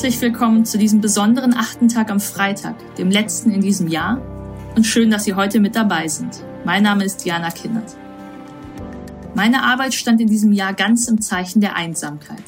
Herzlich 0.00 0.22
willkommen 0.22 0.64
zu 0.64 0.78
diesem 0.78 1.02
besonderen 1.02 1.52
achten 1.52 1.88
Tag 1.88 2.10
am 2.10 2.20
Freitag, 2.20 2.74
dem 2.96 3.10
letzten 3.10 3.50
in 3.50 3.60
diesem 3.60 3.86
Jahr. 3.86 4.16
Und 4.74 4.86
schön, 4.86 5.10
dass 5.10 5.24
Sie 5.24 5.34
heute 5.34 5.60
mit 5.60 5.76
dabei 5.76 6.08
sind. 6.08 6.42
Mein 6.64 6.84
Name 6.84 7.04
ist 7.04 7.22
Diana 7.22 7.50
Kindert. 7.50 7.98
Meine 9.34 9.62
Arbeit 9.62 9.92
stand 9.92 10.22
in 10.22 10.26
diesem 10.26 10.52
Jahr 10.52 10.72
ganz 10.72 11.06
im 11.06 11.20
Zeichen 11.20 11.60
der 11.60 11.76
Einsamkeit. 11.76 12.42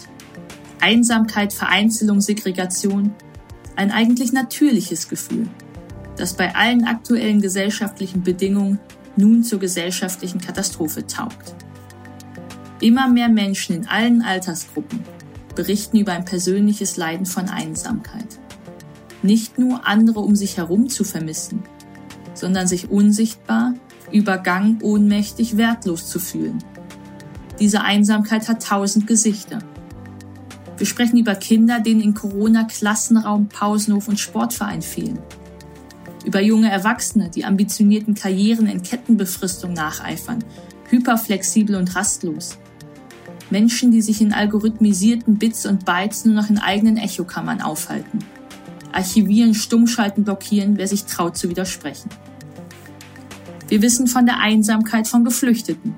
Einsamkeit, 0.81 1.53
Vereinzelung, 1.53 2.23
Segregation. 2.23 3.13
Ein 3.77 3.91
eigentlich 3.91 4.33
natürliches 4.33 5.11
Gefühl, 5.11 5.47
das 6.17 6.33
bei 6.33 6.55
allen 6.55 6.87
aktuellen 6.87 7.43
gesellschaftlichen 7.43 8.23
Bedingungen 8.23 8.79
nun 9.15 9.45
zur 9.45 9.59
gesellschaftlichen 9.59 10.41
Katastrophe 10.41 11.07
taugt. 11.07 11.55
Immer 12.81 13.09
mehr 13.09 13.29
Menschen 13.29 13.77
in 13.77 13.89
allen 13.89 14.23
Altersgruppen 14.23 15.01
berichten 15.55 15.99
über 15.99 16.13
ein 16.13 16.25
persönliches 16.25 16.97
Leiden 16.97 17.27
von 17.27 17.49
Einsamkeit. 17.49 18.39
Nicht 19.23 19.59
nur 19.59 19.87
andere 19.87 20.21
um 20.21 20.35
sich 20.35 20.57
herum 20.57 20.89
zu 20.89 21.05
vermissen, 21.05 21.63
sondern 22.35 22.67
sich 22.67 22.91
unsichtbar, 22.91 23.75
übergangen, 24.11 24.81
ohnmächtig, 24.83 25.57
wertlos 25.57 26.09
zu 26.09 26.19
fühlen. 26.19 26.59
Diese 27.59 27.83
Einsamkeit 27.83 28.49
hat 28.49 28.63
tausend 28.63 29.07
Gesichter. 29.07 29.61
Wir 30.79 30.87
sprechen 30.87 31.19
über 31.19 31.35
Kinder, 31.35 31.81
denen 31.81 32.01
in 32.01 32.15
Corona 32.15 32.65
Klassenraum, 32.65 33.49
Pausenhof 33.49 34.09
und 34.09 34.19
Sportverein 34.19 34.83
fehlen. 34.83 35.19
Über 36.25 36.41
junge 36.41 36.71
Erwachsene, 36.71 37.31
die 37.31 37.45
ambitionierten 37.45 38.15
Karrieren 38.15 38.67
in 38.67 38.83
Kettenbefristung 38.83 39.73
nacheifern, 39.73 40.45
hyperflexibel 40.89 41.77
und 41.77 41.95
rastlos. 41.95 42.59
Menschen, 43.53 43.93
die 43.93 44.03
sich 44.03 44.21
in 44.23 44.33
algorithmisierten 44.33 45.37
Bits 45.37 45.67
und 45.67 45.85
Bytes 45.85 46.25
nur 46.25 46.35
noch 46.35 46.49
in 46.49 46.59
eigenen 46.59 46.97
Echokammern 46.97 47.61
aufhalten. 47.61 48.19
Archivieren, 48.93 49.55
stummschalten, 49.55 50.25
blockieren, 50.25 50.79
wer 50.79 50.89
sich 50.89 51.05
traut 51.05 51.37
zu 51.37 51.49
widersprechen. 51.51 52.09
Wir 53.69 53.83
wissen 53.83 54.07
von 54.07 54.27
der 54.27 54.41
Einsamkeit 54.41 55.07
von 55.07 55.25
Geflüchteten, 55.25 55.95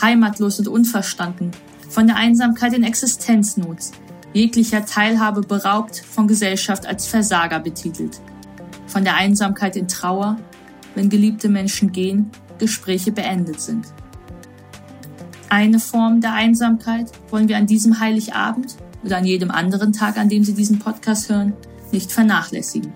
heimatlos 0.00 0.60
und 0.60 0.68
unverstanden, 0.68 1.50
von 1.88 2.06
der 2.06 2.16
Einsamkeit 2.16 2.72
in 2.72 2.84
Existenznot, 2.84 3.78
jeglicher 4.32 4.84
Teilhabe 4.86 5.42
beraubt, 5.42 5.98
von 5.98 6.28
Gesellschaft 6.28 6.86
als 6.86 7.06
Versager 7.06 7.58
betitelt, 7.58 8.20
von 8.86 9.04
der 9.04 9.16
Einsamkeit 9.16 9.76
in 9.76 9.88
Trauer, 9.88 10.38
wenn 10.94 11.08
geliebte 11.08 11.48
Menschen 11.48 11.90
gehen, 11.90 12.30
Gespräche 12.58 13.10
beendet 13.10 13.60
sind. 13.60 13.86
Eine 15.56 15.78
Form 15.78 16.20
der 16.20 16.32
Einsamkeit 16.32 17.12
wollen 17.30 17.48
wir 17.48 17.56
an 17.56 17.68
diesem 17.68 18.00
Heiligabend 18.00 18.74
oder 19.04 19.18
an 19.18 19.24
jedem 19.24 19.52
anderen 19.52 19.92
Tag, 19.92 20.18
an 20.18 20.28
dem 20.28 20.42
Sie 20.42 20.52
diesen 20.52 20.80
Podcast 20.80 21.28
hören, 21.28 21.52
nicht 21.92 22.10
vernachlässigen. 22.10 22.92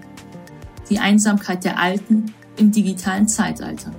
Die 0.90 0.98
Einsamkeit 0.98 1.62
der 1.62 1.78
Alten 1.78 2.34
im 2.56 2.72
digitalen 2.72 3.28
Zeitalter. 3.28 3.92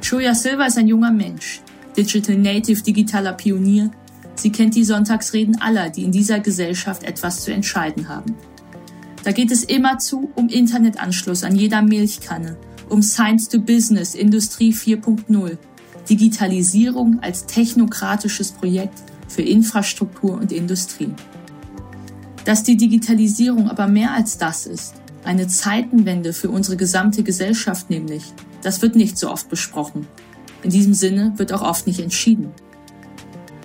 Julia 0.00 0.32
Silva 0.32 0.66
ist 0.66 0.78
ein 0.78 0.86
junger 0.86 1.10
Mensch, 1.10 1.60
Digital 1.96 2.36
Native, 2.36 2.84
digitaler 2.84 3.32
Pionier. 3.32 3.90
Sie 4.36 4.52
kennt 4.52 4.76
die 4.76 4.84
Sonntagsreden 4.84 5.60
aller, 5.60 5.90
die 5.90 6.04
in 6.04 6.12
dieser 6.12 6.38
Gesellschaft 6.38 7.02
etwas 7.02 7.42
zu 7.42 7.52
entscheiden 7.52 8.08
haben. 8.08 8.36
Da 9.24 9.32
geht 9.32 9.50
es 9.50 9.64
immerzu 9.64 10.30
um 10.36 10.48
Internetanschluss 10.48 11.42
an 11.42 11.56
jeder 11.56 11.82
Milchkanne, 11.82 12.56
um 12.88 13.02
Science 13.02 13.48
to 13.48 13.58
Business, 13.58 14.14
Industrie 14.14 14.72
4.0, 14.72 15.58
Digitalisierung 16.08 17.20
als 17.20 17.46
technokratisches 17.46 18.52
Projekt 18.52 19.02
für 19.28 19.42
Infrastruktur 19.42 20.32
und 20.32 20.52
Industrie. 20.52 21.12
Dass 22.44 22.62
die 22.62 22.76
Digitalisierung 22.76 23.68
aber 23.68 23.86
mehr 23.86 24.12
als 24.12 24.38
das 24.38 24.66
ist, 24.66 24.94
eine 25.24 25.48
Zeitenwende 25.48 26.32
für 26.32 26.48
unsere 26.48 26.76
gesamte 26.76 27.22
Gesellschaft 27.22 27.90
nämlich, 27.90 28.24
das 28.62 28.80
wird 28.80 28.96
nicht 28.96 29.18
so 29.18 29.30
oft 29.30 29.48
besprochen. 29.48 30.06
In 30.62 30.70
diesem 30.70 30.94
Sinne 30.94 31.34
wird 31.36 31.52
auch 31.52 31.62
oft 31.62 31.86
nicht 31.86 32.00
entschieden. 32.00 32.50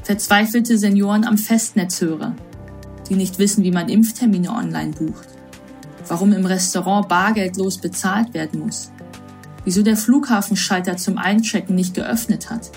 Verzweifelte 0.04 0.78
Senioren 0.78 1.24
am 1.24 1.38
Festnetzhörer, 1.38 2.36
die 3.10 3.16
nicht 3.16 3.40
wissen, 3.40 3.64
wie 3.64 3.72
man 3.72 3.90
Impftermine 3.90 4.52
online 4.52 4.92
bucht, 4.92 5.28
warum 6.08 6.34
im 6.34 6.46
Restaurant 6.46 7.08
bargeldlos 7.08 7.78
bezahlt 7.78 8.34
werden 8.34 8.60
muss, 8.60 8.92
wieso 9.66 9.84
der 9.84 9.98
Flughafenschalter 9.98 10.98
zum 10.98 11.18
Einchecken 11.18 11.76
nicht 11.76 11.94
geöffnet 11.94 12.50
hat. 12.50 12.72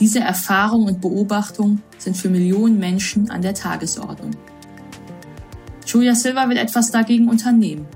Diese 0.00 0.20
Erfahrung 0.20 0.84
und 0.86 1.00
Beobachtung 1.00 1.80
sind 1.98 2.16
für 2.16 2.28
Millionen 2.28 2.78
Menschen 2.78 3.30
an 3.30 3.42
der 3.42 3.54
Tagesordnung. 3.54 4.32
Julia 5.86 6.14
Silva 6.14 6.48
will 6.48 6.56
etwas 6.56 6.90
dagegen 6.90 7.28
unternehmen. 7.28 7.86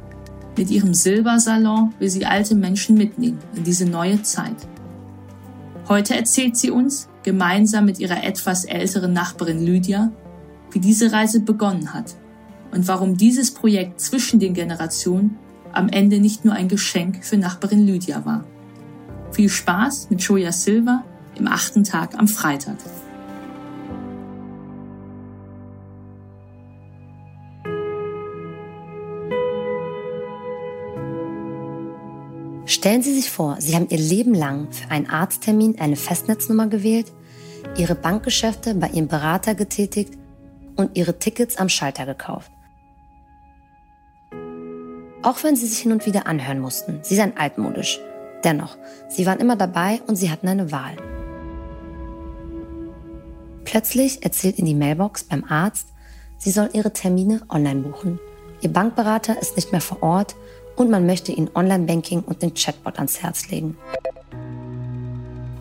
Mit 0.56 0.70
ihrem 0.70 0.94
Silbersalon 0.94 1.94
will 1.98 2.08
sie 2.08 2.26
alte 2.26 2.54
Menschen 2.54 2.97
mitnehmen 2.97 3.38
in 3.54 3.64
diese 3.64 3.86
neue 3.86 4.22
Zeit. 4.22 4.56
Heute 5.88 6.16
erzählt 6.16 6.56
sie 6.56 6.70
uns, 6.70 7.08
gemeinsam 7.22 7.84
mit 7.84 7.98
ihrer 7.98 8.24
etwas 8.24 8.64
älteren 8.64 9.12
Nachbarin 9.12 9.64
Lydia, 9.64 10.12
wie 10.70 10.78
diese 10.78 11.12
Reise 11.12 11.41
begonnen 11.41 11.92
hat 11.94 12.14
und 12.72 12.88
warum 12.88 13.16
dieses 13.16 13.53
Projekt 13.53 14.00
zwischen 14.00 14.41
den 14.41 14.54
Generationen 14.54 15.38
am 15.76 15.88
Ende 15.88 16.19
nicht 16.19 16.44
nur 16.44 16.54
ein 16.54 16.69
Geschenk 16.69 17.25
für 17.25 17.37
Nachbarin 17.37 17.87
Lydia 17.87 18.25
war. 18.25 18.44
Viel 19.31 19.48
Spaß 19.48 20.09
mit 20.10 20.22
Joya 20.22 20.53
Silva 20.53 21.04
im 21.37 21.47
achten 21.47 21.84
Tag 21.84 22.19
am 22.19 22.28
Freitag. 22.28 22.76
Stellen 32.65 33.03
Sie 33.03 33.15
sich 33.15 33.31
vor, 33.31 33.56
Sie 33.60 33.75
haben 33.75 33.88
Ihr 33.91 33.98
Leben 33.98 34.34
lang 34.34 34.72
für 34.72 34.91
einen 34.91 35.09
Arzttermin 35.09 35.78
eine 35.78 35.97
Festnetznummer 35.97 36.69
gewählt, 36.69 37.12
Ihre 37.76 37.94
Bankgeschäfte 37.94 38.75
bei 38.75 38.88
Ihrem 38.88 39.09
Berater 39.09 39.54
getätigt 39.54 40.15
und 40.76 40.97
Ihre 40.97 41.19
Tickets 41.19 41.56
am 41.56 41.69
Schalter 41.69 42.06
gekauft. 42.06 42.50
Auch 45.26 45.42
wenn 45.42 45.56
sie 45.56 45.66
sich 45.66 45.81
hin 45.81 45.91
und 45.91 46.06
wieder 46.06 46.28
anhören 46.28 46.60
mussten, 46.60 47.00
sie 47.03 47.16
seien 47.16 47.37
altmodisch. 47.37 47.98
Dennoch, 48.44 48.76
sie 49.09 49.26
waren 49.26 49.41
immer 49.41 49.56
dabei 49.56 50.00
und 50.06 50.14
sie 50.14 50.31
hatten 50.31 50.47
eine 50.47 50.70
Wahl. 50.70 50.94
Plötzlich 53.65 54.22
erzählt 54.22 54.56
ihnen 54.56 54.69
die 54.69 54.76
Mailbox 54.76 55.25
beim 55.25 55.42
Arzt, 55.42 55.88
sie 56.38 56.53
sollen 56.53 56.70
ihre 56.75 56.92
Termine 56.92 57.41
online 57.48 57.81
buchen. 57.81 58.20
Ihr 58.60 58.72
Bankberater 58.72 59.36
ist 59.42 59.56
nicht 59.56 59.72
mehr 59.72 59.81
vor 59.81 60.00
Ort 60.00 60.36
und 60.76 60.91
man 60.91 61.06
möchte 61.06 61.32
ihnen 61.32 61.50
Online-Banking 61.53 62.20
und 62.20 62.42
den 62.42 62.54
Chatbot 62.54 62.98
ans 62.98 63.20
Herz 63.20 63.48
legen. 63.48 63.76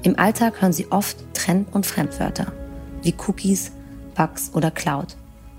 Im 0.04 0.20
Alltag 0.20 0.62
hören 0.62 0.74
sie 0.74 0.92
oft 0.92 1.18
Trend- 1.34 1.74
und 1.74 1.88
Fremdwörter, 1.88 2.54
wie 3.02 3.16
Cookies, 3.26 3.72
Bugs 4.14 4.52
oder 4.54 4.70
Cloud. 4.70 5.18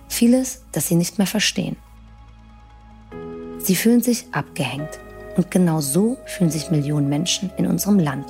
Vieles, 0.09 0.63
das 0.71 0.87
sie 0.87 0.95
nicht 0.95 1.19
mehr 1.19 1.27
verstehen. 1.27 1.77
Sie 3.67 3.75
fühlen 3.75 4.01
sich 4.01 4.27
abgehängt. 4.31 5.01
Und 5.37 5.51
genau 5.51 5.81
so 5.81 6.19
fühlen 6.25 6.51
sich 6.51 6.71
Millionen 6.71 7.09
Menschen 7.09 7.51
in 7.57 7.67
unserem 7.67 7.99
Land. 7.99 8.25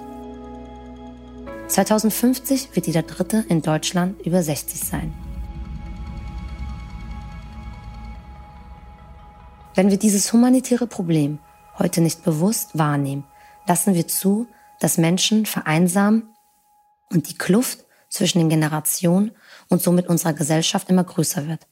2050 1.68 2.74
wird 2.74 2.86
jeder 2.86 3.02
Dritte 3.02 3.44
in 3.50 3.60
Deutschland 3.60 4.18
über 4.24 4.42
60 4.42 4.80
sein. 4.80 5.12
Wenn 9.74 9.90
wir 9.90 9.98
dieses 9.98 10.32
humanitäre 10.32 10.86
Problem 10.86 11.38
heute 11.78 12.00
nicht 12.00 12.24
bewusst 12.24 12.78
wahrnehmen, 12.78 13.24
lassen 13.68 13.92
wir 13.92 14.08
zu, 14.08 14.46
dass 14.80 14.96
Menschen 14.96 15.44
vereinsamen 15.44 16.30
und 17.12 17.28
die 17.28 17.36
Kluft 17.36 17.84
zwischen 18.08 18.38
den 18.38 18.48
Generationen 18.48 19.32
und 19.68 19.82
somit 19.82 20.08
unserer 20.08 20.32
Gesellschaft 20.32 20.88
immer 20.88 21.04
größer 21.04 21.46
wird. 21.46 21.66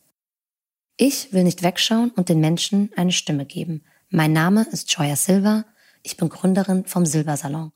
Ich 0.97 1.33
will 1.33 1.43
nicht 1.43 1.65
wegschauen 1.65 2.11
und 2.11 2.29
den 2.29 2.39
Menschen 2.39 2.91
eine 2.95 3.11
Stimme 3.11 3.47
geben. 3.47 3.83
Mein 4.11 4.33
Name 4.33 4.65
ist 4.71 4.93
Joya 4.93 5.17
Silva. 5.17 5.65
Ich 6.05 6.17
bin 6.17 6.29
Gründerin 6.29 6.87
vom 6.87 7.05
Silbersalon. 7.05 7.73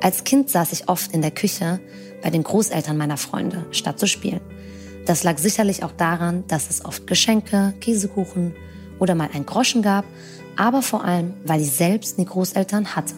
Als 0.00 0.22
Kind 0.22 0.50
saß 0.50 0.70
ich 0.70 0.88
oft 0.88 1.12
in 1.12 1.20
der 1.20 1.32
Küche 1.32 1.80
bei 2.22 2.30
den 2.30 2.44
Großeltern 2.44 2.96
meiner 2.96 3.16
Freunde, 3.16 3.66
statt 3.72 3.98
zu 3.98 4.06
spielen. 4.06 4.40
Das 5.04 5.24
lag 5.24 5.36
sicherlich 5.38 5.82
auch 5.82 5.90
daran, 5.90 6.46
dass 6.46 6.70
es 6.70 6.84
oft 6.84 7.08
Geschenke, 7.08 7.74
Käsekuchen 7.80 8.54
oder 9.00 9.16
mal 9.16 9.30
ein 9.32 9.46
Groschen 9.46 9.82
gab, 9.82 10.04
aber 10.56 10.82
vor 10.82 11.02
allem, 11.02 11.34
weil 11.44 11.60
ich 11.60 11.72
selbst 11.72 12.18
die 12.18 12.24
Großeltern 12.24 12.94
hatte. 12.94 13.16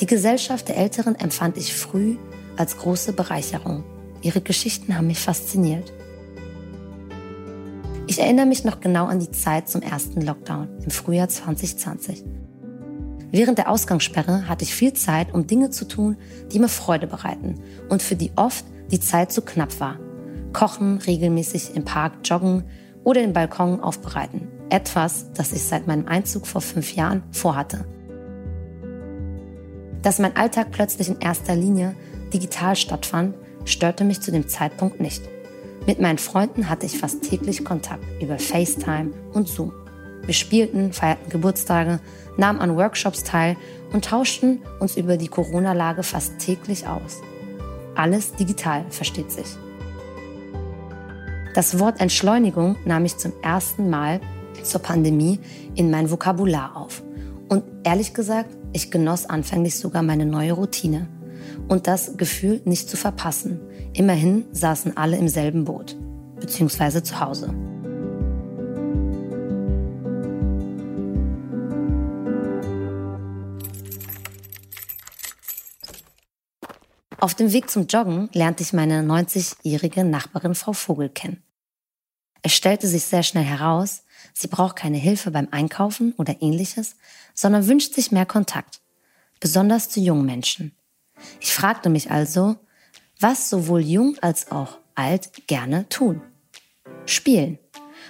Die 0.00 0.06
Gesellschaft 0.06 0.66
der 0.66 0.78
Älteren 0.78 1.14
empfand 1.14 1.56
ich 1.56 1.76
früh 1.76 2.16
als 2.56 2.76
große 2.76 3.12
Bereicherung. 3.12 3.84
Ihre 4.20 4.40
Geschichten 4.40 4.96
haben 4.96 5.06
mich 5.06 5.20
fasziniert. 5.20 5.92
Ich 8.08 8.18
erinnere 8.18 8.46
mich 8.46 8.64
noch 8.64 8.80
genau 8.80 9.04
an 9.04 9.20
die 9.20 9.30
Zeit 9.30 9.68
zum 9.68 9.82
ersten 9.82 10.22
Lockdown 10.22 10.66
im 10.82 10.90
Frühjahr 10.90 11.28
2020. 11.28 12.24
Während 13.30 13.58
der 13.58 13.68
Ausgangssperre 13.68 14.48
hatte 14.48 14.64
ich 14.64 14.74
viel 14.74 14.94
Zeit, 14.94 15.34
um 15.34 15.46
Dinge 15.46 15.68
zu 15.68 15.86
tun, 15.86 16.16
die 16.50 16.58
mir 16.58 16.70
Freude 16.70 17.06
bereiten 17.06 17.56
und 17.90 18.02
für 18.02 18.16
die 18.16 18.32
oft 18.34 18.64
die 18.90 18.98
Zeit 18.98 19.30
zu 19.30 19.42
knapp 19.42 19.78
war. 19.78 19.98
kochen, 20.54 20.96
regelmäßig 20.96 21.76
im 21.76 21.84
Park 21.84 22.14
joggen 22.24 22.64
oder 23.04 23.20
den 23.20 23.34
Balkon 23.34 23.80
aufbereiten. 23.80 24.48
Etwas, 24.70 25.30
das 25.34 25.52
ich 25.52 25.62
seit 25.62 25.86
meinem 25.86 26.08
Einzug 26.08 26.46
vor 26.46 26.62
fünf 26.62 26.94
Jahren 26.94 27.22
vorhatte. 27.30 27.84
Dass 30.00 30.18
mein 30.18 30.34
Alltag 30.34 30.68
plötzlich 30.70 31.10
in 31.10 31.20
erster 31.20 31.54
Linie 31.54 31.94
digital 32.32 32.74
stattfand, 32.74 33.34
störte 33.66 34.04
mich 34.04 34.22
zu 34.22 34.32
dem 34.32 34.48
Zeitpunkt 34.48 34.98
nicht. 34.98 35.28
Mit 35.88 36.00
meinen 36.00 36.18
Freunden 36.18 36.68
hatte 36.68 36.84
ich 36.84 36.98
fast 36.98 37.22
täglich 37.22 37.64
Kontakt 37.64 38.04
über 38.20 38.38
FaceTime 38.38 39.10
und 39.32 39.48
Zoom. 39.48 39.72
Wir 40.22 40.34
spielten, 40.34 40.92
feierten 40.92 41.30
Geburtstage, 41.30 42.00
nahmen 42.36 42.60
an 42.60 42.76
Workshops 42.76 43.24
teil 43.24 43.56
und 43.94 44.04
tauschten 44.04 44.60
uns 44.80 44.98
über 44.98 45.16
die 45.16 45.28
Corona-Lage 45.28 46.02
fast 46.02 46.40
täglich 46.40 46.86
aus. 46.86 47.22
Alles 47.94 48.34
digital, 48.34 48.84
versteht 48.90 49.32
sich. 49.32 49.46
Das 51.54 51.78
Wort 51.78 52.02
Entschleunigung 52.02 52.76
nahm 52.84 53.06
ich 53.06 53.16
zum 53.16 53.32
ersten 53.40 53.88
Mal 53.88 54.20
zur 54.62 54.82
Pandemie 54.82 55.40
in 55.74 55.90
mein 55.90 56.10
Vokabular 56.10 56.76
auf. 56.76 57.02
Und 57.48 57.64
ehrlich 57.84 58.12
gesagt, 58.12 58.50
ich 58.74 58.90
genoss 58.90 59.24
anfänglich 59.24 59.78
sogar 59.78 60.02
meine 60.02 60.26
neue 60.26 60.52
Routine 60.52 61.08
und 61.66 61.86
das 61.86 62.18
Gefühl, 62.18 62.60
nicht 62.66 62.90
zu 62.90 62.98
verpassen. 62.98 63.58
Immerhin 63.94 64.44
saßen 64.52 64.96
alle 64.96 65.16
im 65.16 65.28
selben 65.28 65.64
Boot, 65.64 65.96
beziehungsweise 66.40 67.02
zu 67.02 67.20
Hause. 67.20 67.54
Auf 77.20 77.34
dem 77.34 77.52
Weg 77.52 77.68
zum 77.68 77.88
Joggen 77.88 78.30
lernte 78.32 78.62
ich 78.62 78.72
meine 78.72 79.02
90-jährige 79.02 80.04
Nachbarin 80.04 80.54
Frau 80.54 80.72
Vogel 80.72 81.08
kennen. 81.08 81.42
Es 82.42 82.52
stellte 82.52 82.86
sich 82.86 83.04
sehr 83.04 83.24
schnell 83.24 83.44
heraus, 83.44 84.04
sie 84.32 84.46
braucht 84.46 84.76
keine 84.76 84.98
Hilfe 84.98 85.32
beim 85.32 85.48
Einkaufen 85.50 86.12
oder 86.16 86.40
ähnliches, 86.40 86.94
sondern 87.34 87.66
wünscht 87.66 87.94
sich 87.94 88.12
mehr 88.12 88.26
Kontakt, 88.26 88.80
besonders 89.40 89.88
zu 89.88 89.98
jungen 89.98 90.26
Menschen. 90.26 90.76
Ich 91.40 91.52
fragte 91.52 91.88
mich 91.88 92.12
also, 92.12 92.56
was 93.20 93.50
sowohl 93.50 93.80
jung 93.80 94.16
als 94.20 94.50
auch 94.50 94.78
alt 94.94 95.46
gerne 95.46 95.88
tun. 95.88 96.20
Spielen. 97.06 97.58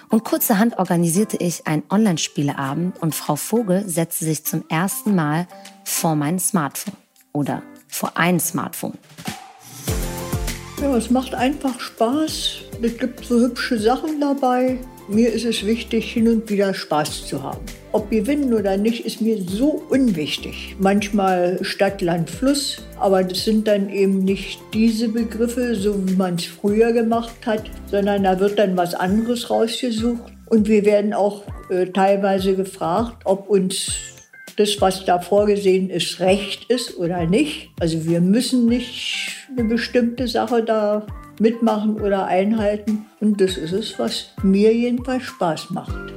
Und 0.09 0.23
kurzerhand 0.23 0.79
organisierte 0.79 1.37
ich 1.37 1.67
einen 1.67 1.83
Online-Spieleabend 1.89 3.01
und 3.01 3.13
Frau 3.13 3.35
Vogel 3.35 3.87
setzte 3.87 4.25
sich 4.25 4.43
zum 4.43 4.65
ersten 4.69 5.15
Mal 5.15 5.47
vor 5.83 6.15
mein 6.15 6.39
Smartphone 6.39 6.95
oder 7.31 7.61
vor 7.87 8.17
ein 8.17 8.39
Smartphone. 8.39 8.97
Ja, 10.81 10.95
es 10.95 11.09
macht 11.09 11.35
einfach 11.35 11.79
Spaß. 11.79 12.61
Es 12.81 12.97
gibt 12.97 13.25
so 13.25 13.39
hübsche 13.39 13.77
Sachen 13.77 14.19
dabei. 14.19 14.79
Mir 15.07 15.31
ist 15.31 15.45
es 15.45 15.65
wichtig, 15.65 16.13
hin 16.13 16.27
und 16.27 16.49
wieder 16.49 16.73
Spaß 16.73 17.27
zu 17.27 17.43
haben. 17.43 17.65
Ob 17.91 18.11
gewinnen 18.11 18.53
oder 18.53 18.77
nicht, 18.77 19.05
ist 19.05 19.19
mir 19.19 19.41
so 19.41 19.83
unwichtig. 19.89 20.75
Manchmal 20.77 21.57
Stadt, 21.63 22.01
Land, 22.01 22.29
Fluss, 22.29 22.83
aber 22.99 23.23
das 23.23 23.45
sind 23.45 23.67
dann 23.67 23.89
eben 23.89 24.19
nicht 24.19 24.59
diese 24.73 25.09
Begriffe, 25.09 25.73
so 25.73 26.07
wie 26.07 26.15
man 26.15 26.35
es 26.35 26.45
früher 26.45 26.91
gemacht 26.91 27.45
hat, 27.45 27.63
sondern 27.87 28.23
da 28.23 28.39
wird 28.39 28.59
dann 28.59 28.77
was 28.77 28.93
anderes 28.93 29.49
rausgesucht. 29.49 30.21
Und 30.45 30.67
wir 30.67 30.85
werden 30.85 31.13
auch 31.13 31.43
äh, 31.69 31.87
teilweise 31.87 32.55
gefragt, 32.55 33.23
ob 33.25 33.49
uns 33.49 33.91
das, 34.55 34.79
was 34.81 35.05
da 35.05 35.19
vorgesehen 35.19 35.89
ist, 35.89 36.19
recht 36.19 36.69
ist 36.69 36.97
oder 36.97 37.25
nicht. 37.25 37.69
Also 37.79 38.05
wir 38.05 38.21
müssen 38.21 38.67
nicht 38.67 39.47
eine 39.49 39.67
bestimmte 39.67 40.27
Sache 40.27 40.63
da 40.63 41.07
mitmachen 41.39 41.99
oder 41.99 42.25
einhalten. 42.25 43.05
Und 43.19 43.41
das 43.41 43.57
ist 43.57 43.71
es, 43.71 43.97
was 43.97 44.33
mir 44.43 44.73
jedenfalls 44.75 45.23
Spaß 45.23 45.71
macht. 45.71 46.13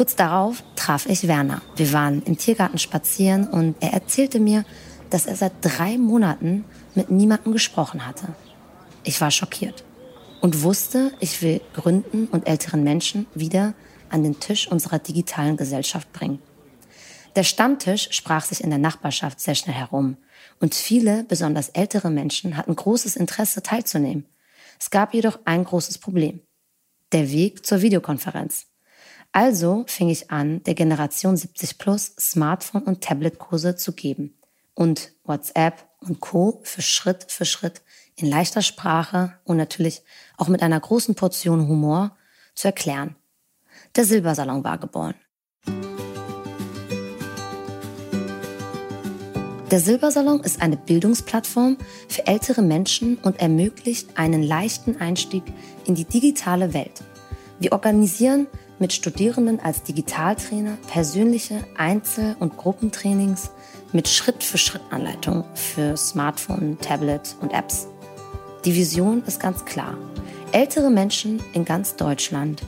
Kurz 0.00 0.16
darauf 0.16 0.64
traf 0.76 1.04
ich 1.04 1.28
Werner. 1.28 1.60
Wir 1.76 1.92
waren 1.92 2.22
im 2.22 2.38
Tiergarten 2.38 2.78
spazieren 2.78 3.46
und 3.46 3.76
er 3.80 3.92
erzählte 3.92 4.40
mir, 4.40 4.64
dass 5.10 5.26
er 5.26 5.36
seit 5.36 5.52
drei 5.60 5.98
Monaten 5.98 6.64
mit 6.94 7.10
niemandem 7.10 7.52
gesprochen 7.52 8.06
hatte. 8.06 8.28
Ich 9.04 9.20
war 9.20 9.30
schockiert 9.30 9.84
und 10.40 10.62
wusste, 10.62 11.12
ich 11.20 11.42
will 11.42 11.60
Gründen 11.74 12.28
und 12.28 12.48
älteren 12.48 12.82
Menschen 12.82 13.26
wieder 13.34 13.74
an 14.08 14.22
den 14.22 14.40
Tisch 14.40 14.68
unserer 14.68 15.00
digitalen 15.00 15.58
Gesellschaft 15.58 16.10
bringen. 16.14 16.40
Der 17.36 17.44
Stammtisch 17.44 18.08
sprach 18.12 18.46
sich 18.46 18.64
in 18.64 18.70
der 18.70 18.78
Nachbarschaft 18.78 19.38
sehr 19.38 19.54
schnell 19.54 19.76
herum 19.76 20.16
und 20.60 20.74
viele, 20.74 21.24
besonders 21.24 21.68
ältere 21.68 22.10
Menschen, 22.10 22.56
hatten 22.56 22.74
großes 22.74 23.16
Interesse 23.16 23.62
teilzunehmen. 23.62 24.24
Es 24.78 24.88
gab 24.88 25.12
jedoch 25.12 25.40
ein 25.44 25.62
großes 25.62 25.98
Problem. 25.98 26.40
Der 27.12 27.30
Weg 27.30 27.66
zur 27.66 27.82
Videokonferenz. 27.82 28.69
Also 29.32 29.84
fing 29.86 30.08
ich 30.08 30.30
an, 30.30 30.62
der 30.64 30.74
Generation 30.74 31.36
70 31.36 31.78
Plus 31.78 32.14
Smartphone- 32.18 32.82
und 32.82 33.00
Tablet-Kurse 33.00 33.76
zu 33.76 33.92
geben 33.92 34.36
und 34.74 35.12
WhatsApp 35.24 35.88
und 36.00 36.20
Co. 36.20 36.60
für 36.64 36.82
Schritt 36.82 37.26
für 37.28 37.44
Schritt 37.44 37.82
in 38.16 38.28
leichter 38.28 38.60
Sprache 38.60 39.34
und 39.44 39.56
natürlich 39.56 40.02
auch 40.36 40.48
mit 40.48 40.62
einer 40.62 40.80
großen 40.80 41.14
Portion 41.14 41.68
Humor 41.68 42.16
zu 42.54 42.66
erklären. 42.68 43.14
Der 43.94 44.04
Silbersalon 44.04 44.64
war 44.64 44.78
geboren. 44.78 45.14
Der 49.70 49.78
Silbersalon 49.78 50.40
ist 50.40 50.60
eine 50.60 50.76
Bildungsplattform 50.76 51.78
für 52.08 52.26
ältere 52.26 52.62
Menschen 52.62 53.16
und 53.18 53.38
ermöglicht 53.38 54.18
einen 54.18 54.42
leichten 54.42 55.00
Einstieg 55.00 55.44
in 55.86 55.94
die 55.94 56.04
digitale 56.04 56.74
Welt. 56.74 57.04
Wir 57.60 57.70
organisieren 57.70 58.48
mit 58.80 58.92
Studierenden 58.92 59.60
als 59.60 59.84
Digitaltrainer 59.84 60.76
persönliche 60.88 61.62
Einzel- 61.76 62.34
und 62.40 62.56
Gruppentrainings 62.56 63.50
mit 63.92 64.08
Schritt-für-Schritt-Anleitung 64.08 65.44
für 65.54 65.96
Smartphone, 65.96 66.78
Tablet 66.80 67.36
und 67.40 67.52
Apps. 67.52 67.86
Die 68.64 68.74
Vision 68.74 69.22
ist 69.26 69.38
ganz 69.38 69.64
klar. 69.64 69.96
Ältere 70.52 70.90
Menschen 70.90 71.40
in 71.52 71.64
ganz 71.64 71.94
Deutschland 71.94 72.62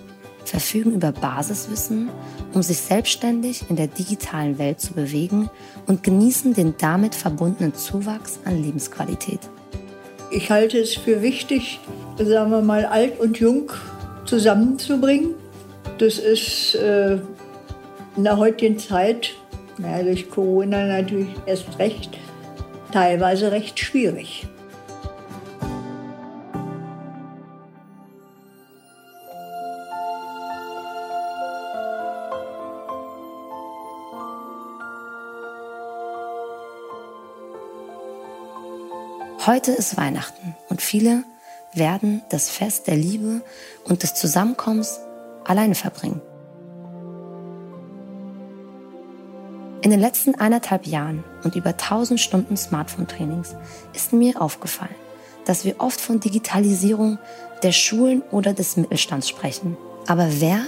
verfügen 0.45 0.93
über 0.93 1.13
Basiswissen, 1.13 2.11
um 2.53 2.63
sich 2.63 2.79
selbstständig 2.79 3.65
in 3.71 3.77
der 3.77 3.87
digitalen 3.87 4.59
Welt 4.59 4.81
zu 4.81 4.93
bewegen 4.93 5.51
und 5.87 6.03
genießen 6.03 6.55
den 6.55 6.75
damit 6.79 7.15
verbundenen 7.15 7.75
Zuwachs 7.75 8.39
an 8.45 8.63
Lebensqualität. 8.63 9.41
Ich 10.31 10.51
halte 10.51 10.79
es 10.79 10.95
für 10.95 11.23
wichtig, 11.23 11.81
sagen 12.19 12.51
wir 12.51 12.63
mal, 12.63 12.85
alt 12.85 13.19
und 13.21 13.39
jung 13.39 13.71
zusammenzubringen. 14.25 15.35
Das 16.03 16.19
ist 16.19 16.75
äh, 16.75 17.13
in 18.17 18.25
der 18.25 18.37
heutigen 18.37 18.77
Zeit, 18.77 19.35
naja, 19.79 20.03
durch 20.03 20.29
Corona 20.29 20.85
natürlich 20.85 21.29
erst 21.47 21.79
recht, 21.79 22.19
teilweise 22.91 23.53
recht 23.53 23.79
schwierig. 23.79 24.49
Heute 39.47 39.71
ist 39.71 39.97
Weihnachten 39.97 40.57
und 40.69 40.83
viele 40.83 41.23
werden 41.75 42.23
das 42.31 42.51
Fest 42.51 42.89
der 42.89 42.97
Liebe 42.97 43.43
und 43.85 44.03
des 44.03 44.15
Zusammenkommens 44.15 44.99
alleine 45.45 45.75
verbringen. 45.75 46.21
In 49.83 49.91
den 49.91 49.99
letzten 49.99 50.37
eineinhalb 50.37 50.87
Jahren 50.87 51.25
und 51.43 51.57
über 51.57 51.71
1000 51.71 52.21
Stunden 52.21 52.57
Smartphone-Trainings 52.57 53.57
ist 53.95 54.13
mir 54.13 54.41
aufgefallen, 54.41 54.95
dass 55.45 55.65
wir 55.65 55.81
oft 55.81 56.01
von 56.01 56.21
Digitalisierung 56.21 57.19
der 57.65 57.73
Schulen 57.73 58.23
oder 58.31 58.53
des 58.53 58.77
Mittelstands 58.77 59.29
sprechen. 59.29 59.77
Aber 60.07 60.29
wer 60.41 60.61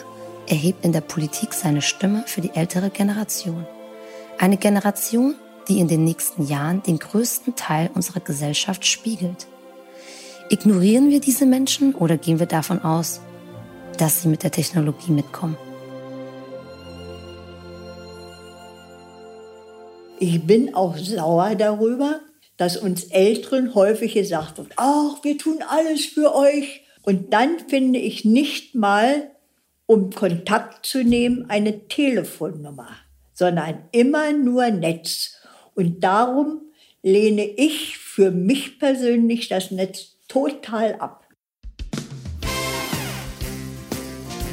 erhebt 0.49 0.85
in 0.85 0.93
der 0.93 1.01
Politik 1.01 1.55
seine 1.55 1.81
Stimme 1.81 2.25
für 2.27 2.41
die 2.41 2.55
ältere 2.55 2.91
Generation? 2.91 3.65
Eine 4.39 4.57
Generation, 4.57 5.37
die 5.69 5.79
in 5.79 5.87
den 5.87 6.03
nächsten 6.03 6.47
Jahren 6.47 6.83
den 6.83 6.99
größten 6.99 7.55
Teil 7.55 7.91
unserer 7.95 8.21
Gesellschaft 8.21 8.85
spiegelt. 8.85 9.47
Ignorieren 10.51 11.11
wir 11.11 11.21
diese 11.21 11.47
Menschen 11.47 11.95
oder 11.95 12.17
gehen 12.17 12.41
wir 12.41 12.47
davon 12.47 12.83
aus, 12.83 13.21
dass 14.01 14.23
sie 14.23 14.29
mit 14.29 14.43
der 14.43 14.51
Technologie 14.51 15.13
mitkommen? 15.13 15.57
Ich 20.19 20.47
bin 20.47 20.75
auch 20.75 20.97
sauer 20.97 21.55
darüber, 21.55 22.21
dass 22.57 22.77
uns 22.77 23.05
Älteren 23.05 23.75
häufig 23.75 24.15
gesagt 24.15 24.59
wird, 24.59 24.73
ach, 24.77 25.23
wir 25.23 25.37
tun 25.39 25.59
alles 25.69 26.07
für 26.07 26.35
euch. 26.35 26.83
Und 27.03 27.33
dann 27.33 27.59
finde 27.69 27.99
ich 27.99 28.25
nicht 28.25 28.75
mal, 28.75 29.31
um 29.87 30.11
Kontakt 30.11 30.87
zu 30.87 31.03
nehmen, 31.03 31.51
eine 31.51 31.89
Telefonnummer, 31.89 32.89
sondern 33.33 33.85
immer 33.93 34.33
nur 34.33 34.71
Netz. 34.71 35.37
Und 35.75 36.03
darum 36.03 36.63
lehne 37.03 37.45
ich 37.45 37.99
für 37.99 38.31
mich 38.31 38.79
persönlich 38.79 39.49
das 39.49 39.71
Netz 39.71 40.17
total 40.29 40.95
ab. 40.95 41.24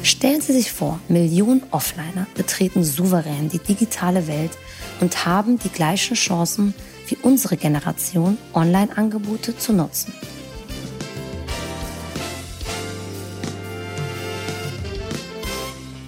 Stellen 0.02 0.40
Sie 0.40 0.52
sich 0.52 0.72
vor, 0.72 0.98
Millionen 1.08 1.62
Offliner 1.70 2.26
betreten 2.34 2.82
souverän 2.82 3.48
die 3.48 3.60
digitale 3.60 4.26
Welt 4.26 4.50
und 5.00 5.24
haben 5.24 5.60
die 5.60 5.68
gleichen 5.68 6.14
Chancen 6.14 6.74
wie 7.06 7.16
unsere 7.22 7.56
Generation, 7.56 8.36
Online-Angebote 8.52 9.56
zu 9.56 9.72
nutzen. 9.72 10.12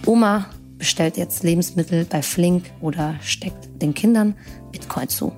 Oma 0.07 0.47
bestellt 0.77 1.17
jetzt 1.17 1.45
Lebensmittel 1.45 2.05
bei 2.05 2.21
Flink 2.21 2.65
oder 2.81 3.15
steckt 3.23 3.81
den 3.81 3.95
Kindern 3.95 4.35
Bitcoin 4.73 5.09
zu. 5.09 5.33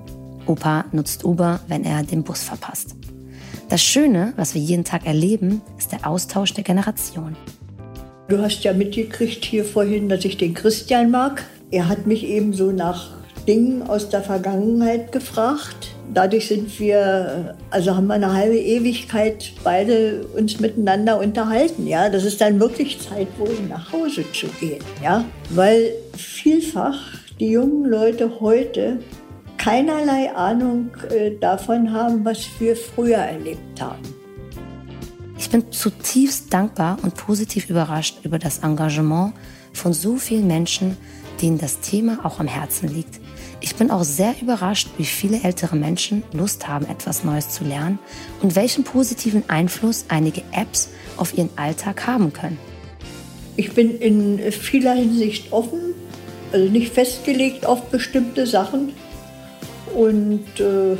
Opa 0.47 0.85
nutzt 0.91 1.23
Uber, 1.23 1.59
wenn 1.67 1.83
er 1.83 2.01
den 2.03 2.23
Bus 2.23 2.41
verpasst. 2.43 2.95
Das 3.69 3.83
Schöne, 3.83 4.33
was 4.35 4.55
wir 4.55 4.61
jeden 4.61 4.83
Tag 4.83 5.05
erleben, 5.05 5.61
ist 5.77 5.91
der 5.91 6.07
Austausch 6.07 6.53
der 6.53 6.63
Generation. 6.63 7.35
Du 8.27 8.39
hast 8.39 8.63
ja 8.65 8.73
mitgekriegt 8.73 9.45
hier 9.45 9.63
vorhin, 9.63 10.09
dass 10.09 10.25
ich 10.25 10.35
den 10.35 10.53
Christian 10.53 11.11
mag. 11.11 11.45
Er 11.71 11.87
hat 11.87 12.07
mich 12.07 12.25
eben 12.25 12.53
so 12.53 12.73
nach 12.73 13.11
Dingen 13.47 13.83
aus 13.83 14.09
der 14.09 14.21
Vergangenheit 14.21 15.13
gefragt. 15.13 15.95
Dadurch 16.13 16.49
sind 16.49 16.77
wir, 16.77 17.55
also 17.69 17.95
haben 17.95 18.07
wir 18.07 18.15
eine 18.15 18.33
halbe 18.33 18.57
Ewigkeit 18.57 19.53
beide 19.63 20.25
uns 20.35 20.59
miteinander 20.59 21.19
unterhalten. 21.19 21.87
Ja, 21.87 22.09
das 22.09 22.25
ist 22.25 22.41
dann 22.41 22.59
wirklich 22.59 22.99
Zeit, 22.99 23.27
wohl 23.37 23.55
nach 23.69 23.93
Hause 23.93 24.25
zu 24.33 24.47
gehen. 24.59 24.83
Ja, 25.01 25.23
weil 25.51 25.93
vielfach 26.17 26.99
die 27.39 27.51
jungen 27.51 27.89
Leute 27.89 28.41
heute 28.41 28.99
keinerlei 29.57 30.35
Ahnung 30.35 30.89
äh, 31.09 31.31
davon 31.39 31.93
haben, 31.93 32.25
was 32.25 32.45
wir 32.59 32.75
früher 32.75 33.17
erlebt 33.17 33.81
haben. 33.81 34.16
Ich 35.47 35.51
bin 35.51 35.71
zutiefst 35.71 36.53
dankbar 36.53 36.97
und 37.03 37.15
positiv 37.15 37.69
überrascht 37.69 38.17
über 38.23 38.37
das 38.37 38.59
Engagement 38.59 39.31
von 39.71 39.93
so 39.93 40.17
vielen 40.17 40.45
Menschen, 40.45 40.97
denen 41.41 41.57
das 41.57 41.79
Thema 41.79 42.25
auch 42.25 42.41
am 42.41 42.47
Herzen 42.47 42.93
liegt. 42.93 43.21
Ich 43.61 43.77
bin 43.77 43.89
auch 43.89 44.03
sehr 44.03 44.35
überrascht, 44.41 44.89
wie 44.97 45.05
viele 45.05 45.41
ältere 45.43 45.77
Menschen 45.77 46.23
Lust 46.33 46.67
haben, 46.67 46.85
etwas 46.85 47.23
Neues 47.23 47.47
zu 47.47 47.63
lernen 47.63 47.97
und 48.41 48.57
welchen 48.57 48.83
positiven 48.83 49.49
Einfluss 49.49 50.03
einige 50.09 50.41
Apps 50.51 50.89
auf 51.15 51.37
ihren 51.37 51.51
Alltag 51.55 52.05
haben 52.05 52.33
können. 52.33 52.59
Ich 53.55 53.71
bin 53.71 53.97
in 53.99 54.51
vieler 54.51 54.95
Hinsicht 54.95 55.53
offen, 55.53 55.93
also 56.51 56.69
nicht 56.69 56.93
festgelegt 56.93 57.65
auf 57.65 57.83
bestimmte 57.83 58.47
Sachen 58.47 58.91
und 59.95 60.59
äh, 60.59 60.97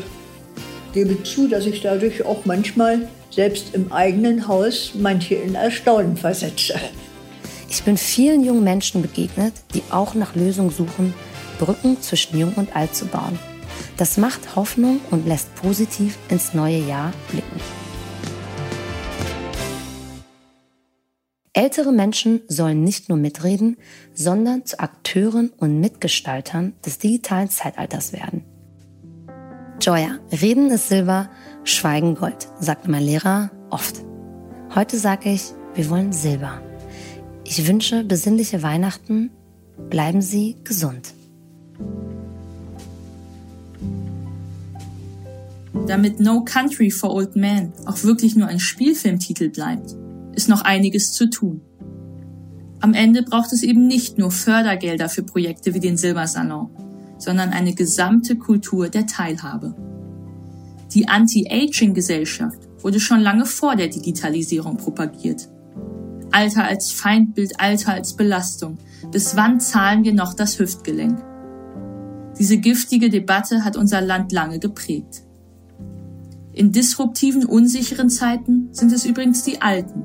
gebe 0.98 1.22
zu, 1.22 1.48
dass 1.48 1.68
ich 1.68 1.82
dadurch 1.82 2.26
auch 2.26 2.46
manchmal 2.46 3.08
selbst 3.30 3.76
im 3.76 3.92
eigenen 3.92 4.48
Haus 4.48 4.94
manche 4.96 5.36
in 5.36 5.54
Erstaunen 5.54 6.18
versetze. 6.18 6.74
Ich 7.70 7.84
bin 7.84 7.98
vielen 7.98 8.44
jungen 8.44 8.64
Menschen 8.64 9.04
begegnet, 9.04 9.54
die 9.76 9.84
auch 9.92 10.16
nach 10.16 10.34
Lösungen 10.34 10.72
suchen, 10.72 11.14
Brücken 11.60 12.02
zwischen 12.02 12.40
Jung 12.40 12.54
und 12.56 12.76
Alt 12.76 12.96
zu 12.96 13.06
bauen. 13.06 13.38
Das 13.98 14.18
macht 14.18 14.56
Hoffnung 14.56 15.00
und 15.12 15.28
lässt 15.28 15.54
positiv 15.54 16.18
ins 16.30 16.56
neue 16.56 16.80
Jahr 16.80 17.14
blicken. 17.30 17.62
Ältere 21.54 21.92
Menschen 21.92 22.42
sollen 22.48 22.84
nicht 22.84 23.10
nur 23.10 23.20
mitreden, 23.20 23.78
sondern 24.16 24.66
zu 24.66 24.80
Akteuren 24.80 25.52
und 25.58 25.80
Mitgestaltern 25.80 26.74
des 26.84 26.98
digitalen 26.98 27.50
Zeitalters 27.52 28.14
werden. 28.14 28.57
Joya, 29.88 30.20
Reden 30.42 30.70
ist 30.70 30.90
Silber, 30.90 31.30
Schweigen 31.64 32.16
Gold, 32.16 32.50
sagte 32.60 32.92
mein 32.92 33.04
Lehrer 33.04 33.52
oft. 33.70 34.04
Heute 34.76 34.98
sage 34.98 35.32
ich, 35.32 35.54
wir 35.76 35.90
wollen 35.90 36.12
Silber. 36.12 36.62
Ich 37.46 37.66
wünsche 37.66 38.04
besinnliche 38.04 38.64
Weihnachten. 38.64 39.32
Bleiben 39.90 40.22
Sie 40.22 40.58
gesund. 40.66 41.14
Damit 45.88 46.20
No 46.20 46.44
Country 46.44 46.92
for 46.92 47.14
Old 47.14 47.38
Men 47.38 47.72
auch 47.86 48.04
wirklich 48.04 48.36
nur 48.36 48.50
ein 48.50 48.60
Spielfilmtitel 48.60 49.48
bleibt, 49.48 49.96
ist 50.34 50.50
noch 50.50 50.64
einiges 50.64 51.14
zu 51.14 51.30
tun. 51.30 51.62
Am 52.82 52.94
Ende 52.94 53.24
braucht 53.24 53.54
es 53.54 53.64
eben 53.64 53.88
nicht 53.88 54.18
nur 54.18 54.32
Fördergelder 54.32 55.08
für 55.08 55.24
Projekte 55.24 55.74
wie 55.74 55.80
den 55.80 55.96
Silbersalon, 55.96 56.72
sondern 57.18 57.50
eine 57.50 57.74
gesamte 57.74 58.36
Kultur 58.36 58.90
der 58.90 59.06
Teilhabe. 59.06 59.76
Die 60.94 61.08
Anti-Aging-Gesellschaft 61.08 62.60
wurde 62.82 63.00
schon 63.00 63.20
lange 63.20 63.46
vor 63.46 63.76
der 63.76 63.88
Digitalisierung 63.88 64.78
propagiert. 64.78 65.50
Alter 66.32 66.66
als 66.66 66.92
Feindbild, 66.92 67.60
Alter 67.60 67.94
als 67.94 68.16
Belastung. 68.16 68.78
Bis 69.12 69.36
wann 69.36 69.60
zahlen 69.60 70.04
wir 70.04 70.14
noch 70.14 70.34
das 70.34 70.60
Hüftgelenk? 70.60 71.24
Diese 72.40 72.58
giftige 72.58 73.10
Debatte 73.10 73.64
hat 73.64 73.76
unser 73.78 74.02
Land 74.02 74.32
lange 74.32 74.60
geprägt. 74.60 75.24
In 76.54 76.72
disruptiven, 76.72 77.46
unsicheren 77.46 78.10
Zeiten 78.10 78.70
sind 78.72 78.92
es 78.92 79.06
übrigens 79.06 79.44
die 79.44 79.62
Alten, 79.62 80.04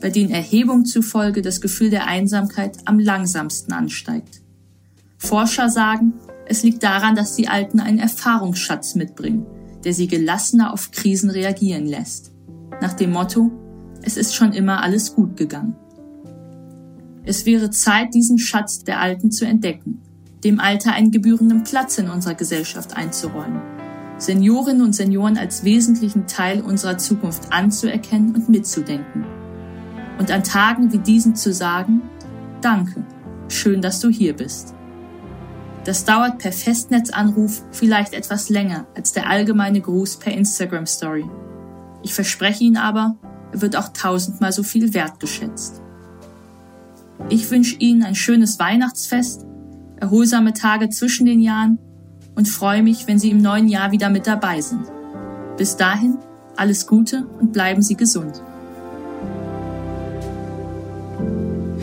bei 0.00 0.10
denen 0.10 0.30
Erhebung 0.30 0.84
zufolge 0.84 1.42
das 1.42 1.60
Gefühl 1.60 1.90
der 1.90 2.06
Einsamkeit 2.06 2.78
am 2.84 2.98
langsamsten 2.98 3.72
ansteigt. 3.72 4.42
Forscher 5.18 5.70
sagen, 5.70 6.12
es 6.46 6.62
liegt 6.62 6.82
daran, 6.82 7.16
dass 7.16 7.36
die 7.36 7.48
Alten 7.48 7.80
einen 7.80 7.98
Erfahrungsschatz 7.98 8.94
mitbringen, 8.94 9.46
der 9.84 9.94
sie 9.94 10.08
gelassener 10.08 10.72
auf 10.72 10.90
Krisen 10.90 11.30
reagieren 11.30 11.86
lässt. 11.86 12.32
Nach 12.80 12.92
dem 12.92 13.12
Motto, 13.12 13.50
es 14.02 14.16
ist 14.16 14.34
schon 14.34 14.52
immer 14.52 14.82
alles 14.82 15.14
gut 15.14 15.36
gegangen. 15.36 15.76
Es 17.24 17.46
wäre 17.46 17.70
Zeit, 17.70 18.12
diesen 18.12 18.38
Schatz 18.38 18.84
der 18.84 19.00
Alten 19.00 19.30
zu 19.30 19.46
entdecken, 19.46 20.02
dem 20.44 20.60
Alter 20.60 20.92
einen 20.92 21.10
gebührenden 21.10 21.64
Platz 21.64 21.96
in 21.96 22.10
unserer 22.10 22.34
Gesellschaft 22.34 22.96
einzuräumen, 22.96 23.62
Seniorinnen 24.18 24.82
und 24.82 24.94
Senioren 24.94 25.38
als 25.38 25.64
wesentlichen 25.64 26.26
Teil 26.26 26.60
unserer 26.60 26.98
Zukunft 26.98 27.52
anzuerkennen 27.52 28.34
und 28.34 28.50
mitzudenken. 28.50 29.24
Und 30.18 30.30
an 30.30 30.44
Tagen 30.44 30.92
wie 30.92 30.98
diesen 30.98 31.34
zu 31.34 31.52
sagen, 31.52 32.02
Danke, 32.60 33.04
schön, 33.48 33.82
dass 33.82 34.00
du 34.00 34.08
hier 34.08 34.34
bist. 34.34 34.74
Das 35.84 36.06
dauert 36.06 36.38
per 36.38 36.52
Festnetzanruf 36.52 37.62
vielleicht 37.70 38.14
etwas 38.14 38.48
länger 38.48 38.86
als 38.94 39.12
der 39.12 39.28
allgemeine 39.28 39.80
Gruß 39.80 40.16
per 40.16 40.32
Instagram 40.32 40.86
Story. 40.86 41.26
Ich 42.02 42.14
verspreche 42.14 42.64
Ihnen 42.64 42.78
aber, 42.78 43.16
er 43.52 43.60
wird 43.60 43.76
auch 43.76 43.88
tausendmal 43.88 44.52
so 44.52 44.62
viel 44.62 44.94
wertgeschätzt. 44.94 45.82
Ich 47.28 47.50
wünsche 47.50 47.76
Ihnen 47.76 48.02
ein 48.02 48.14
schönes 48.14 48.58
Weihnachtsfest, 48.58 49.44
erholsame 50.00 50.54
Tage 50.54 50.88
zwischen 50.88 51.26
den 51.26 51.40
Jahren 51.40 51.78
und 52.34 52.48
freue 52.48 52.82
mich, 52.82 53.06
wenn 53.06 53.18
Sie 53.18 53.30
im 53.30 53.42
neuen 53.42 53.68
Jahr 53.68 53.92
wieder 53.92 54.08
mit 54.08 54.26
dabei 54.26 54.60
sind. 54.60 54.86
Bis 55.56 55.76
dahin, 55.76 56.16
alles 56.56 56.86
Gute 56.86 57.26
und 57.40 57.52
bleiben 57.52 57.82
Sie 57.82 57.94
gesund. 57.94 58.42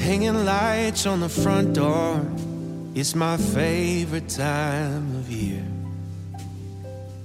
Hanging 0.03 0.43
lights 0.43 1.05
on 1.05 1.21
the 1.21 1.29
front 1.29 1.77
door. 1.77 2.21
It's 2.93 3.15
my 3.15 3.37
favorite 3.37 4.27
time 4.27 5.15
of 5.15 5.31
year. 5.31 5.63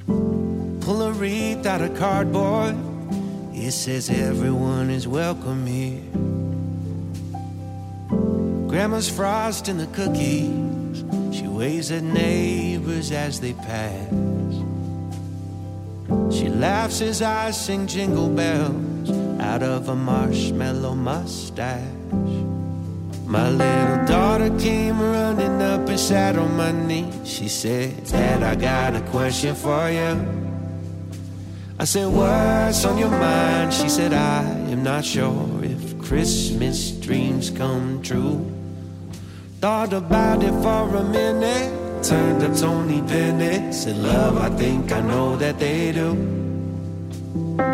Pull 0.06 1.02
a 1.02 1.10
wreath 1.10 1.66
out 1.66 1.80
of 1.80 1.96
cardboard. 1.96 2.76
It 3.52 3.72
says 3.72 4.08
everyone 4.08 4.90
is 4.90 5.08
welcome 5.08 5.66
here. 5.66 6.00
Grandma's 8.68 9.10
frosting 9.10 9.78
the 9.78 9.88
cookies. 9.88 11.04
She 11.36 11.48
waves 11.48 11.90
at 11.90 12.04
neighbors 12.04 13.10
as 13.10 13.40
they 13.40 13.54
pass. 13.54 14.12
She 16.32 16.48
laughs 16.48 17.00
as 17.00 17.22
I 17.22 17.50
sing 17.50 17.88
jingle 17.88 18.28
bells 18.28 19.10
out 19.40 19.64
of 19.64 19.88
a 19.88 19.96
marshmallow 19.96 20.94
mustache. 20.94 21.82
My 23.26 23.50
little 23.50 24.06
daughter 24.06 24.56
came 24.56 25.00
running 25.00 25.60
up 25.60 25.88
and 25.88 25.98
sat 25.98 26.36
on 26.36 26.56
my 26.56 26.70
knee. 26.70 27.10
She 27.24 27.48
said, 27.48 28.06
Dad, 28.06 28.44
I 28.44 28.54
got 28.54 28.94
a 28.94 29.00
question 29.10 29.56
for 29.56 29.90
you. 29.90 30.14
I 31.76 31.84
said, 31.84 32.06
What's 32.06 32.84
on 32.84 32.96
your 32.96 33.10
mind? 33.10 33.74
She 33.74 33.88
said, 33.88 34.12
I 34.12 34.44
am 34.70 34.84
not 34.84 35.04
sure 35.04 35.64
if 35.64 35.98
Christmas 36.00 36.92
dreams 36.92 37.50
come 37.50 38.00
true. 38.00 38.48
Thought 39.60 39.92
about 39.92 40.44
it 40.44 40.52
for 40.62 40.94
a 40.94 41.02
minute. 41.02 42.04
Turned 42.04 42.44
up 42.44 42.56
Tony 42.56 43.00
Bennett. 43.00 43.74
Said, 43.74 43.96
Love, 43.96 44.38
I 44.38 44.50
think 44.50 44.92
I 44.92 45.00
know 45.00 45.36
that 45.36 45.58
they 45.58 45.90
do. 45.90 46.14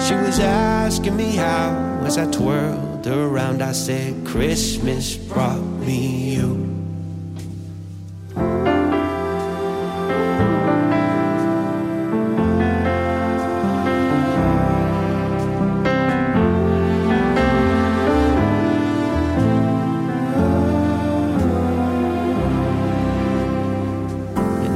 She 0.01 0.15
was 0.15 0.39
asking 0.41 1.15
me 1.15 1.37
how 1.37 2.01
as 2.07 2.17
I 2.17 2.25
twirled 2.31 2.92
around, 3.07 3.63
I 3.63 3.73
said, 3.73 4.27
Christmas 4.27 5.17
brought 5.17 5.61
me 5.61 6.35
you. 6.35 6.69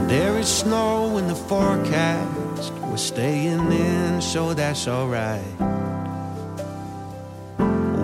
there 0.09 0.38
is 0.38 0.49
Snow 0.49 1.18
in 1.18 1.28
the 1.28 1.35
forecast. 1.35 2.73
We're 2.83 2.97
staying 2.97 3.71
in, 3.71 4.21
so 4.21 4.54
that's 4.54 4.88
alright. 4.88 5.75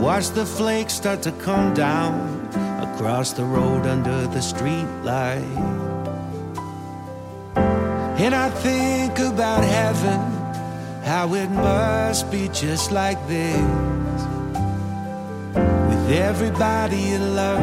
Watch 0.02 0.30
the 0.30 0.44
flakes 0.44 0.94
start 0.94 1.22
to 1.22 1.30
come 1.30 1.74
down 1.74 2.48
across 2.82 3.32
the 3.34 3.44
road 3.44 3.86
under 3.86 4.26
the 4.26 4.42
street 4.42 4.88
light. 5.04 5.44
And 8.18 8.34
I 8.34 8.50
think 8.50 9.20
about 9.20 9.62
heaven, 9.62 10.18
how 11.04 11.32
it 11.34 11.48
must 11.50 12.32
be 12.32 12.48
just 12.48 12.90
like 12.90 13.24
this. 13.28 13.62
With 15.54 16.10
everybody 16.10 17.12
in 17.12 17.36
love 17.36 17.60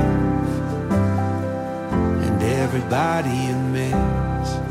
and 2.24 2.42
everybody 2.42 3.36
you 3.36 3.56
miss. 3.76 4.69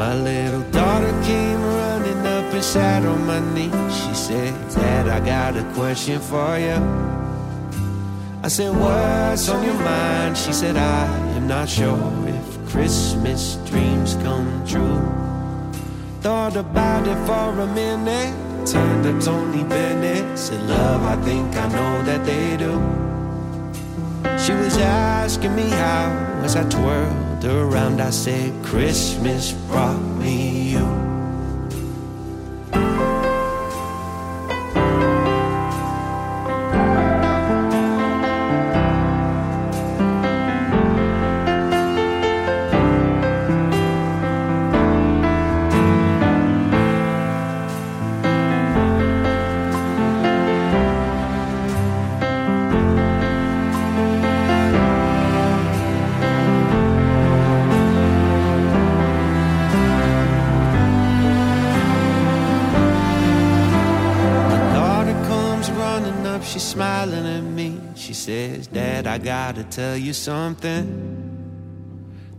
My 0.00 0.14
little 0.14 0.62
daughter 0.70 1.12
came 1.24 1.60
running 1.60 2.26
up 2.26 2.54
and 2.54 2.64
sat 2.64 3.04
on 3.04 3.26
my 3.26 3.38
knee. 3.52 3.70
She 3.90 4.14
said, 4.14 4.54
Dad, 4.70 5.06
I 5.06 5.20
got 5.20 5.58
a 5.58 5.74
question 5.74 6.18
for 6.20 6.58
you. 6.58 6.78
I 8.42 8.48
said, 8.48 8.74
What's 8.74 9.46
on 9.50 9.62
your 9.62 9.74
mind? 9.74 10.38
She 10.38 10.54
said, 10.54 10.78
I 10.78 11.04
am 11.36 11.46
not 11.46 11.68
sure 11.68 12.00
if 12.26 12.70
Christmas 12.70 13.56
dreams 13.68 14.14
come 14.22 14.48
true. 14.66 15.02
Thought 16.22 16.56
about 16.56 17.06
it 17.06 17.20
for 17.26 17.60
a 17.60 17.66
minute. 17.66 18.32
Turned 18.66 19.04
to 19.04 19.12
Tony 19.20 19.64
Bennett. 19.64 20.38
Said, 20.38 20.62
Love, 20.62 21.02
I 21.02 21.16
think 21.26 21.54
I 21.54 21.68
know 21.68 22.02
that 22.04 22.24
they 22.24 22.56
do. 22.56 22.72
She 24.38 24.54
was 24.54 24.78
asking 24.78 25.54
me 25.54 25.68
how 25.68 26.40
as 26.42 26.56
I 26.56 26.66
twirled 26.70 27.29
around. 27.44 28.00
I 28.00 28.10
said, 28.10 28.52
Christmas 28.64 29.52
brought 29.52 30.00
me 30.18 30.59
She's 66.50 66.64
smiling 66.64 67.26
at 67.28 67.44
me. 67.44 67.80
She 67.94 68.12
says, 68.12 68.66
Dad, 68.66 69.06
I 69.06 69.18
gotta 69.18 69.62
tell 69.62 69.96
you 69.96 70.12
something. 70.12 70.84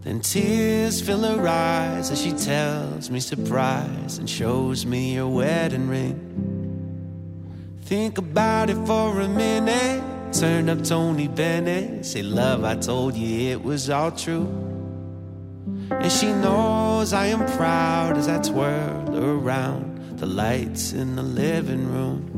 Then 0.02 0.20
tears 0.20 1.02
fill 1.02 1.22
her 1.22 1.48
eyes 1.48 2.12
as 2.12 2.22
she 2.22 2.34
tells 2.34 3.10
me 3.10 3.22
surprise 3.22 4.18
and 4.18 4.30
shows 4.30 4.86
me 4.86 5.16
her 5.16 5.26
wedding 5.26 5.88
ring. 5.88 7.78
Think 7.84 8.18
about 8.18 8.70
it 8.70 8.86
for 8.86 9.18
a 9.22 9.30
minute. 9.30 10.04
Turn 10.34 10.68
up 10.68 10.84
Tony 10.84 11.30
Bennett. 11.30 12.06
Say, 12.06 12.22
Love, 12.22 12.66
I 12.66 12.76
told 12.76 13.16
you 13.16 13.52
it 13.52 13.64
was 13.64 13.90
all 13.90 14.12
true. 14.12 14.48
And 15.90 16.12
she 16.12 16.34
knows 16.34 17.14
I 17.14 17.28
am 17.28 17.46
proud 17.56 18.18
as 18.18 18.28
I 18.28 18.42
twirl 18.42 19.16
around 19.18 20.18
the 20.20 20.26
lights 20.26 20.92
in 20.92 21.16
the 21.16 21.24
living 21.24 21.88
room. 21.88 22.31